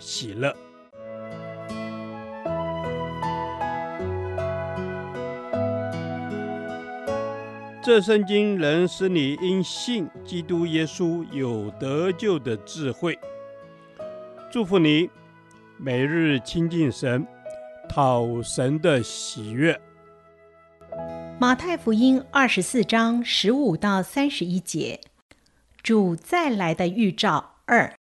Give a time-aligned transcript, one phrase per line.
[0.00, 0.52] 喜乐。
[7.82, 13.18] 这圣经能使你因信基督耶稣有得救的智慧。
[14.50, 15.08] 祝福你，
[15.78, 17.26] 每日亲近神，
[17.88, 19.80] 讨神的喜悦。
[21.40, 25.00] 马太福音二十四章十五到三十一节，
[25.82, 27.94] 主再来的预兆二。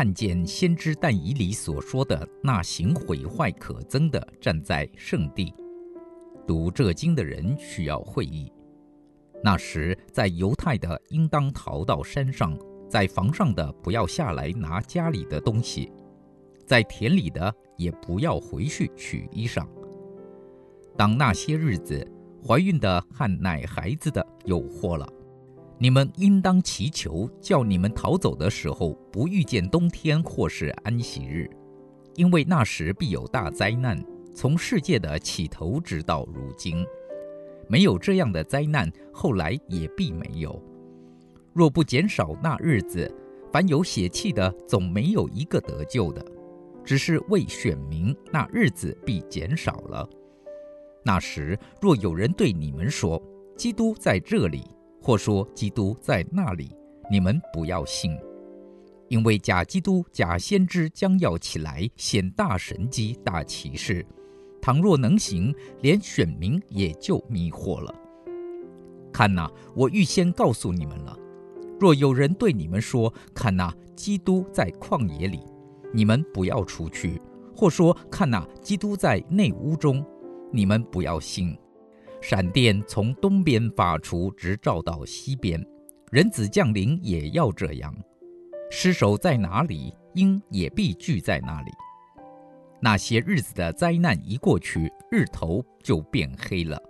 [0.00, 5.52] 看见先知但以理所说的那行毁坏可憎的站在圣地，
[6.46, 8.50] 读这经的人需要会意。
[9.44, 15.92] 那时在犹太的应当逃到山上，在房上的不要下来拿家里的东西，
[16.64, 19.66] 在田里的也不要回去取衣裳。
[20.96, 22.10] 当那些日子，
[22.42, 25.06] 怀孕的和奶孩子的有祸了。
[25.82, 31.48] 你们应当祈求，叫你们逃走的时候不遇见冬天或是安息日，
[32.16, 33.98] 因为那时必有大灾难，
[34.34, 36.84] 从世界的起头直到如今，
[37.66, 40.62] 没有这样的灾难，后来也必没有。
[41.54, 43.10] 若不减少那日子，
[43.50, 46.22] 凡有血气的总没有一个得救的，
[46.84, 50.06] 只是为选民，那日子必减少了。
[51.02, 53.18] 那时若有人对你们说，
[53.56, 54.62] 基督在这里。
[55.02, 56.70] 或说基督在那里，
[57.10, 58.16] 你们不要信，
[59.08, 64.04] 因为假基督、假先知将要起来显大神迹、大奇事。
[64.62, 67.94] 倘若能行，连选民也就迷惑了。
[69.10, 71.16] 看哪，我预先告诉你们了。
[71.80, 75.40] 若有人对你们说：“看哪，基督在旷野里”，
[75.94, 77.18] 你们不要出去；
[77.56, 80.04] 或说：“看哪，基督在内屋中”，
[80.52, 81.56] 你们不要信。
[82.20, 85.64] 闪电从东边发出，直照到西边。
[86.12, 87.94] 人子降临也要这样。
[88.70, 91.70] 尸首在哪里，鹰也必聚在那里。
[92.80, 96.80] 那些日子的灾难一过去，日头就变黑了，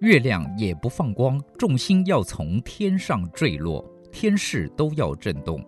[0.00, 5.64] 月亮也不放光，众星要从天上坠落，天势都要震动。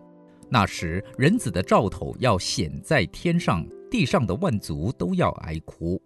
[0.48, 6.00] 那时，人子的兆头要显在天上，地上的万族都要哀哭。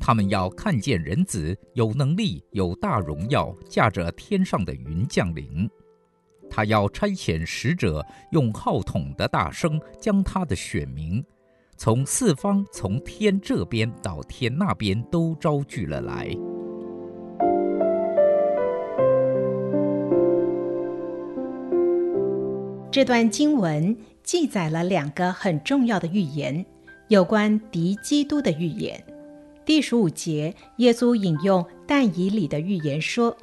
[0.00, 5.68] 他们要看见人子有能力、有大荣耀，驾着天上的云降临。
[6.50, 11.24] 他要差遣使者，用号筒的大声，将他的选民
[11.76, 16.28] 从四方、从天这边到天那边都招聚了来。
[22.90, 26.66] 这段经文记载了两个很重要的预言，
[27.08, 29.02] 有关敌基督的预言。
[29.64, 33.36] 第十五节，耶稣引用但以理的预言说：“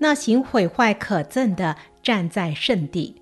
[0.00, 3.16] 那行毁坏可憎的站在圣地。”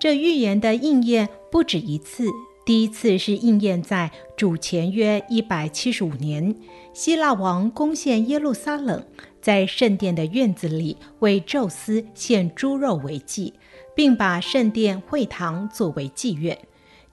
[0.00, 2.28] 这预言的应验不止一次。
[2.64, 6.54] 第一次是应验在主前约一百七十五年，
[6.92, 9.02] 希腊王攻陷耶路撒冷，
[9.40, 13.54] 在圣殿的院子里为宙斯献猪肉为祭，
[13.96, 16.58] 并把圣殿会堂作为妓院。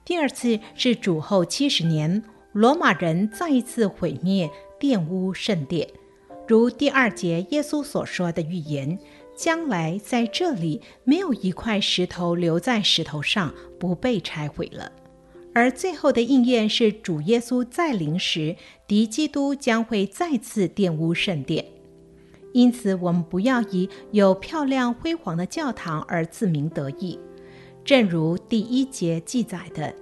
[0.04, 4.50] 第二次是主后七十年，罗马人再一次毁灭。
[4.78, 5.88] 玷污圣殿，
[6.46, 8.98] 如第二节耶稣所说的预言，
[9.34, 14.92] 将来在这里没有一块石头留在石头上不被拆毁了。
[15.54, 18.56] 而最后的应验是主耶稣再临时，
[18.86, 21.64] 敌基督将会再次玷污圣殿。
[22.52, 27.18] 因此，我们不要以有漂亮辉煌的教堂而自鸣得意，
[27.84, 29.94] 正如第一节记载的。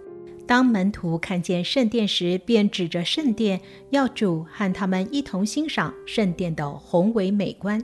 [0.46, 3.60] 当门徒看见圣殿时，便指着圣殿，
[3.90, 7.82] 要主和他们一同欣赏圣殿的宏伟美观。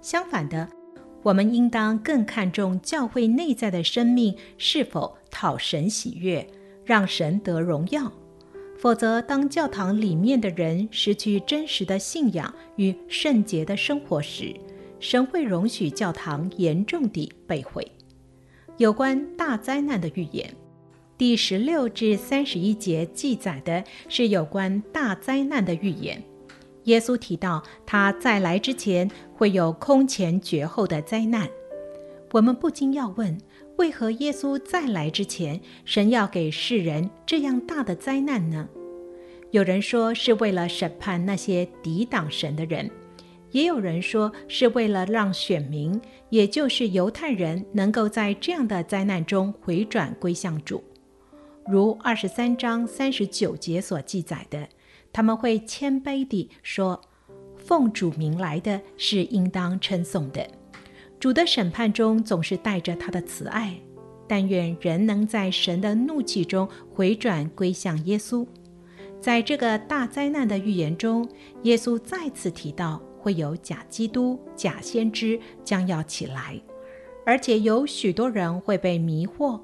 [0.00, 0.68] 相反的，
[1.24, 6.46] 我们应当更看重教会内在的生命是否讨神喜悦，
[6.84, 8.12] 让神得荣耀。
[8.78, 14.54] 否则，当教堂里面的人失去真实的信仰与圣洁的生活时，
[15.00, 17.90] 神会容许教堂严重地被毁。
[18.76, 20.48] 有关大灾难的预言。
[21.18, 26.22] 第十六至三十一节记载的是有关大灾难的预言。
[26.84, 31.48] 耶稣提到他再来之前会有空前绝后的灾难。
[32.32, 33.36] 我们不禁要问：
[33.76, 38.68] 为何耶稣再来之前，神要给世人这样大的灾难呢？
[39.52, 42.90] 有人说是为了审判那些抵挡神的人，
[43.52, 45.98] 也有人说是为了让选民，
[46.28, 50.84] 也就是犹太人，能够在这样的灾难中回转归向主。
[51.68, 54.68] 如二十三章三十九节所记载的，
[55.12, 57.00] 他们会谦卑地说
[57.56, 60.46] ：“奉主名来的是应当称颂的。”
[61.18, 63.74] 主的审判中总是带着他的慈爱，
[64.28, 68.46] 但愿人能在神的怒气中回转归向耶稣。
[69.20, 71.28] 在这个大灾难的预言中，
[71.62, 76.60] 耶稣再次提到会有假基督、假先知将要起来，
[77.24, 79.60] 而且有许多人会被迷惑。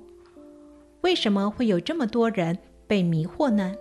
[1.12, 2.56] 为什么会有这么多人
[2.86, 3.74] 被迷惑呢？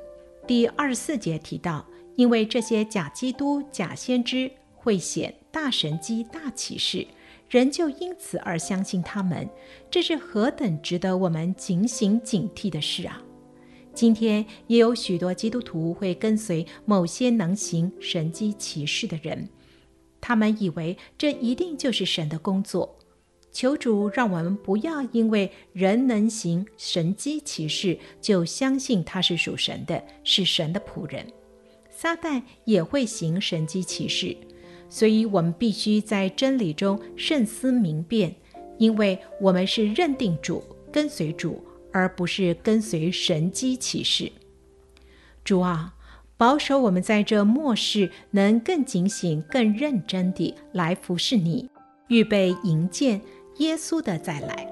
[0.46, 1.88] 第二十四节提到，
[2.18, 7.08] 因为这些假基督、假先知会显大神迹、大启示，
[7.48, 9.50] 人就因此而相信他们。
[9.90, 13.22] 这是何等值得我们警醒警惕的事啊！
[13.94, 19.48] 今天也有许多基督徒会跟随某些能行神迹奇事的人，
[20.20, 22.98] 他们以为这一定就是神的工作。
[23.52, 31.26] 求主让我们不要因为人能行神迹奇事，就相信他是属神的，是神的仆人。
[31.90, 34.36] 撒旦也会行神迹奇事，
[34.90, 38.34] 所以我们必须在真理中慎思明辨，
[38.78, 41.62] 因为我们是认定主、跟随主，
[41.92, 44.32] 而不是跟随神迹奇事。
[45.44, 45.94] 主啊，
[46.38, 51.70] 保守我们在这末世能更警醒、更认真地来服侍你，
[52.08, 53.20] 预备迎接。
[53.62, 54.68] 耶稣的再来，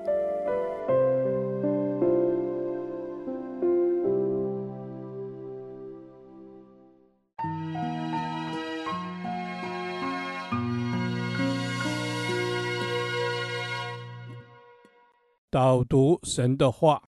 [15.52, 17.04] 导读神的话，《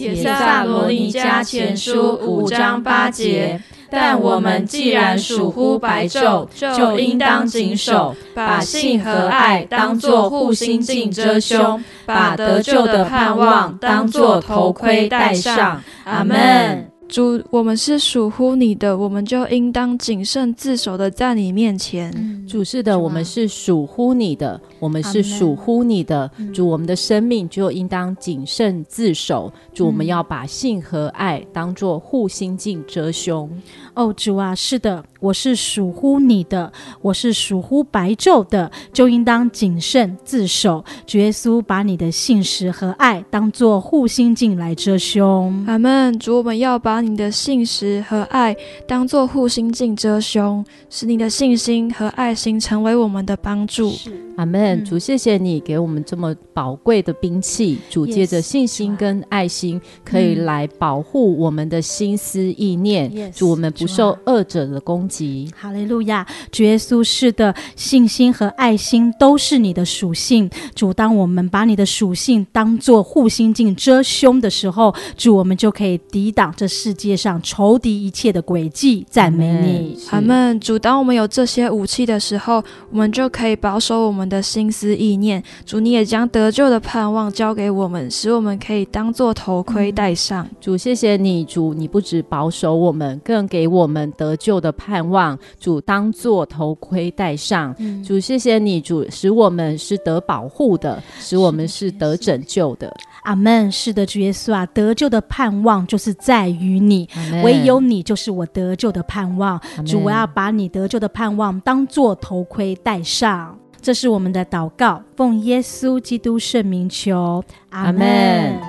[0.00, 3.60] 帖撒罗尼迦前书》五章八节。
[3.92, 15.82] 但我们既然属乎白昼，就应当谨守，把性和爱当作护心镜遮胸，把得救的盼望当作头盔戴上。
[16.04, 16.86] 阿门。
[17.08, 22.08] 主，我们是属乎你的，我们就应当谨慎自守的在你面前。
[22.16, 26.28] 嗯、主是的，我们是属乎你的，我们是属乎你的。
[26.52, 29.52] 主，我们的生命就应当谨慎自守。
[29.72, 33.48] 主，我们要把性和爱当做护心镜遮胸。
[33.94, 35.04] 哦，主啊，是的。
[35.20, 40.82] 我是属乎你的，我是属乎白昼的，就应当谨慎自守。
[41.06, 45.62] 主耶稣把你的信实和爱当做护心镜来遮胸。
[45.68, 46.18] 阿门。
[46.18, 48.56] 主，我们要把你的信实和爱
[48.88, 53.92] 当做护心镜遮胸，使你的信心和爱心成为我们的帮助。
[54.36, 54.82] 阿门。
[54.84, 57.78] 主，谢谢你给我们这么宝贵的兵器。
[57.90, 63.30] 主，借着信心跟爱心，可以来保护我们的心思意念。
[63.32, 65.50] 主，我们不受恶者的攻击。
[65.54, 70.48] 哈利路亚，主耶稣是的，信心和爱心都是你的属性。
[70.74, 79.06] 主，当我们把你的属性当做护心镜遮胸的时候，主，我们就可以抵挡这世界上仇敌一切的诡计。
[79.10, 80.58] 赞美你，阿门。
[80.60, 85.42] 主，当我们有这些武器的时候，我们就可以保守我们的心思意念。
[85.64, 90.44] 主，你也将得救的盼望交给我们，使我们可以当做头盔戴上。
[90.46, 90.50] 嗯。
[90.60, 95.38] 主，谢谢你，主，你不止保守我们，更给我们得救的盼望。
[95.58, 97.74] 主，当做头盔戴上。
[97.78, 102.94] 嗯、主，谢谢你，主，使我们是得保护的，使我们是得拯救的。
[103.22, 103.70] 阿门。
[103.70, 107.08] 是的，主耶稣啊，得救的盼望就是在于你，
[107.44, 109.60] 唯有你就是我得救的盼望。
[109.86, 113.58] 主，我要把你得救的盼望当做头盔戴上。
[113.80, 117.42] 这是我们的祷告，奉耶稣基督圣名求。
[117.70, 118.60] 阿门。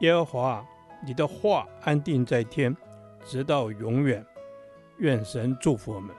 [0.00, 0.64] 耶和华，
[1.06, 2.76] 你的话安定在天，
[3.24, 4.24] 直到永远。
[4.98, 6.10] 愿神祝福我们。